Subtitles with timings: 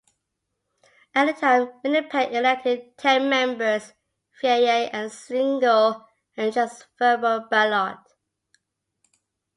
[1.13, 3.93] At the time, Winnipeg elected ten members
[4.41, 7.99] via a single transferable ballot.